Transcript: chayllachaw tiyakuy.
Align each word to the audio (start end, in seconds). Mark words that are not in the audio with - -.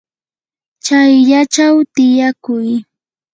chayllachaw 0.85 1.77
tiyakuy. 1.93 2.69